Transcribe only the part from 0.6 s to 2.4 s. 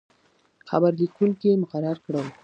خبر لیکونکي مقرر کړل.